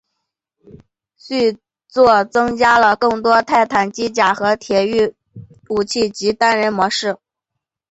[1.15, 5.13] 续作增加了更多的泰坦机甲和铁驭
[5.69, 7.17] 武器以及单人故事模式。